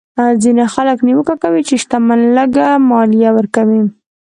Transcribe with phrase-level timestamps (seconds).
[0.43, 3.81] ځینې خلک نیوکه کوي چې شتمن لږه مالیه ورکوي.